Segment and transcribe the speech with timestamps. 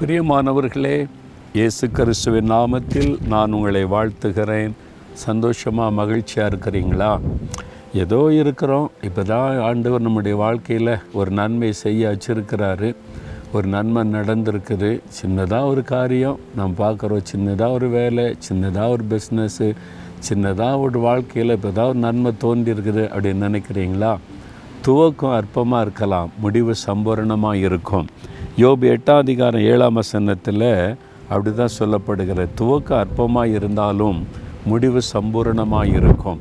[0.00, 0.96] பிரியமானவர்களே
[1.58, 4.72] இயேசு கிறிஸ்துவின் நாமத்தில் நான் உங்களை வாழ்த்துகிறேன்.
[5.12, 7.20] சந்தோஷமாக மகிழ்ச்சியாக இருக்கிறீங்களா?
[8.02, 8.90] ஏதோ இருக்கிறோம்.
[9.02, 12.94] இப்போ தான் ஆண்டவர் நம்முடைய வாழ்க்கையில் ஒரு நன்மை செய்ய வச்சிருக்கிறாரு.
[13.52, 15.00] ஒரு நன்மை நடந்திருக்குது.
[15.20, 16.38] சின்னதாக ஒரு காரியம்.
[16.58, 19.70] நாம் பார்க்குறோம் சின்னதாக ஒரு வேலை சின்னதாக ஒரு பிஸ்னஸ்ஸு
[20.28, 24.14] சின்னதாக ஒரு வாழ்க்கையில் இப்போ தான் ஒரு நன்மை தோன்றியிருக்குது அப்படின்னு நினைக்கிறீங்களா?
[24.86, 26.30] துவக்கம் அற்பமாக இருக்கலாம்.
[26.38, 28.08] முடிவு சம்பூரணமாக இருக்கும்.
[28.60, 30.62] யோபு எட்டாம் அதிகாரம் ஏழாம் வசனத்தில்
[31.30, 34.18] அப்படி தான் சொல்லப்படுகிற துவக்கம் அற்பமாக இருந்தாலும்
[34.70, 36.38] முடிவு சம்பூரணமாக இருக்கும்.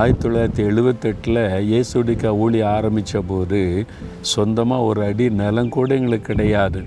[0.00, 1.40] ஆயிரத்தி தொள்ளாயிரத்தி எழுபத்தெட்டில்
[1.70, 3.62] இயேசுடிக்கா ஊழி ஆரம்பித்த போது
[4.32, 6.82] சொந்தமாக ஒரு அடி நிலம் கூட எங்களுக்கு கிடையாது.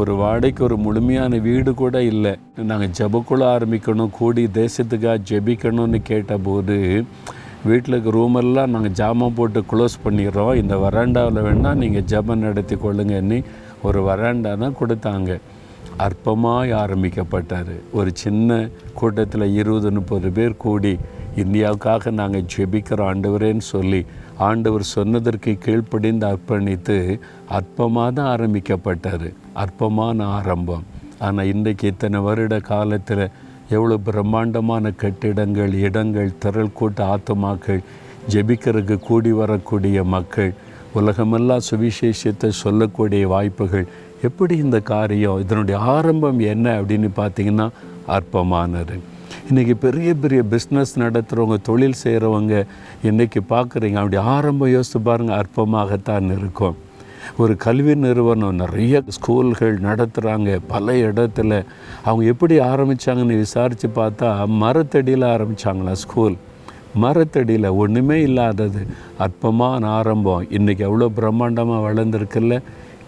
[0.00, 2.34] ஒரு வாடகைக்கு ஒரு முழுமையான வீடு கூட இல்லை.
[2.70, 6.78] நாங்கள் ஜபக்குள்ள ஆரம்பிக்கணும் கூடி தேசத்துக்காக ஜெபிக்கணும்னு கேட்டபோது
[7.68, 10.52] வீட்டில் இருக்க ரூமெல்லாம் நாங்கள் ஜாமான் போட்டு க்ளோஸ் பண்ணிடுறோம்.
[10.60, 13.38] இந்த வராண்டாவில் வேணால் நீங்கள் ஜபம் நடத்தி கொள்ளுங்கன்னு
[13.88, 15.30] ஒரு வராண்டா தான் கொடுத்தாங்க.
[16.06, 17.74] அற்பமாய் ஆரம்பிக்கப்பட்டார்.
[17.98, 18.60] ஒரு சின்ன
[19.00, 20.94] கூட்டத்தில் இருபது முப்பது பேர் கூடி
[21.42, 24.00] இந்தியாவுக்காக நாங்கள் ஜெபிக்கிறோம் ஆண்டவரேன்னு சொல்லி
[24.48, 26.96] ஆண்டவர் சொன்னதற்கு கீழ்ப்படிந்து அர்ப்பணித்து
[27.58, 29.28] அற்பமாக தான் ஆரம்பிக்கப்பட்டார்.
[29.64, 30.86] அற்பமான ஆரம்பம்.
[31.26, 33.24] ஆனால் இன்றைக்கு இத்தனை வருட காலத்தில்
[33.76, 37.82] எவ்வளோ பிரம்மாண்டமான கட்டிடங்கள் இடங்கள் திரள் கூட்ட ஆத்துமாக்கள்
[38.32, 40.50] ஜெபிக்கிறதுக்கு கூடி வரக்கூடிய மக்கள்
[40.98, 43.86] உலகமெல்லாம் சுவிசேஷத்தை சொல்லக்கூடிய வாய்ப்புகள்.
[44.28, 47.66] எப்படி இந்த காரியம் இதனுடைய ஆரம்பம் என்ன அப்படின்னு பார்த்தீங்கன்னா
[48.16, 48.96] அற்பமானது.
[49.50, 52.54] இன்றைக்கி பெரிய பெரிய பிஸ்னஸ் நடத்துகிறவங்க தொழில் செய்கிறவங்க
[53.10, 56.76] இன்றைக்கி பார்க்குறீங்க அப்படி ஆரம்பம் யோசித்து பாருங்கள் அற்பமாகத்தான் இருக்கும்.
[57.36, 61.64] ஒரு கல்வி நிறுவனம் நிறைய ஸ்கூல்கள் நடத்துகிறாங்க பல இடத்துல
[62.04, 66.36] அவங்க எப்படி ஆரம்பித்தாங்கன்னு விசாரித்து பார்த்தா மரத்தடியில் ஆரம்பித்தாங்களா ஸ்கூல்.
[66.94, 68.86] மரத்தடியில் ஒன்றுமே இல்லாதது.
[69.18, 70.46] அற்பமான ஆரம்பம்.
[70.50, 72.62] இன்றைக்கி எவ்வளோ பிரம்மாண்டமாக வளர்ந்துருக்குல்ல?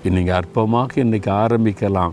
[0.05, 2.11] இன்றைக்கி அற்பமாக இன்றைக்கி ஆரம்பிக்கலாம்.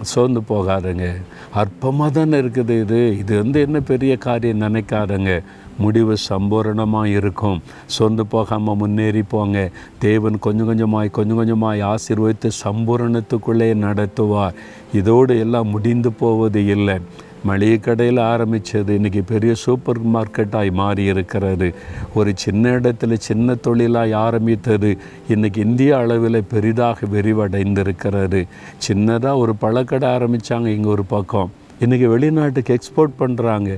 [0.00, 1.06] சோர்ந்து போகாதுங்க.
[1.54, 3.18] அற்பமாக தானே இருக்குது இது.
[3.18, 5.42] இது வந்து என்ன பெரிய காரியம் நினைக்காதங்க.
[5.78, 7.62] முடிவு சம்பூரணமாக இருக்கும்.
[7.98, 9.70] சொந்து போகாமல் முன்னேறி போங்க.
[9.98, 14.58] தேவன் கொஞ்சம் கொஞ்சமாய் கொஞ்சம் கொஞ்சமாய் ஆசீர்வதித்து சம்பூரணத்துக்குள்ளே நடத்துவார்.
[14.92, 16.98] இதோடு எல்லாம் முடிந்து போவது இல்லை.
[17.48, 21.68] மளிகை கடையில் ஆரம்பித்தது இன்றைக்கி பெரிய சூப்பர் மார்க்கெட்டாய் மாறி இருக்கிறது
[22.14, 24.90] ஒரு சின்ன இடத்துல சின்ன தொழிலாய் ஆரம்பித்தது
[25.28, 28.40] இன்றைக்கி இந்திய அளவில் பெரிதாக விரிவடைந்திருக்கிறது.
[28.88, 31.52] சின்னதாக ஒரு பழக்கடை ஆரம்பித்தாங்க இங்கே ஒரு பக்கம்.
[31.80, 33.70] இன்றைக்கி வெளிநாட்டுக்கு எக்ஸ்போர்ட் பண்ணுறாங்க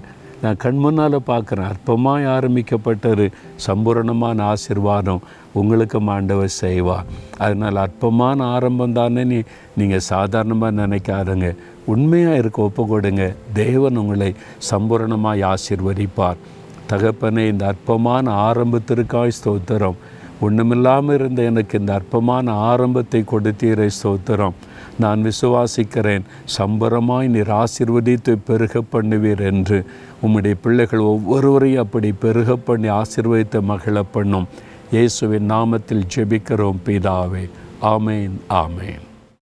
[0.42, 1.70] நான் கண் முன்னால் பார்க்குறேன்.
[1.72, 3.26] அர்ப்பமாய் ஆரம்பிக்கப்பட்ட ஒரு
[3.66, 5.24] சம்பூரணமான ஆசிர்வாதம்
[5.60, 7.08] உங்களுக்கு ஆண்டவர் செய்வார்
[7.44, 9.38] அதனால் அற்பமான ஆரம்பம் தானே நீ
[9.80, 11.48] நீங்கள் சாதாரணமாக நினைக்காதங்க.
[11.94, 13.24] உண்மையாக இருக்க ஒப்பு கொடுங்க
[13.60, 14.30] தேவன் உங்களை
[14.70, 16.40] சம்பூரணமாய் ஆசிர்வதிப்பார்.
[16.92, 19.98] தகப்பனே இந்த அற்பமான ஆரம்பத்திற்காய் ஸ்தோத்திரம்.
[20.46, 24.56] ஒன்றுமில்லாமல் இருந்த எனக்கு இந்த அற்பமான ஆரம்பத்தை கொடுத்தீரை ஸ்தோத்திரம்.
[24.98, 26.22] நான் விசுவாசிக்கிறேன்.
[26.58, 29.84] சம்பரமாய் நீர் ஆசிர்வதித்து பெருக பண்ணுவீர் என்று.
[30.22, 34.48] உம்முடைய பிள்ளைகள் ஒவ்வொருவரையும் அப்படி பெருக பண்ணி ஆசிர்வதித்த மகிழ பண்ணும்
[34.92, 37.50] இயேசுவின் நாமத்தில் ஜெபிக்கிறோம் பிதாவே.
[37.82, 39.08] ஆமேன் ஆமேன்.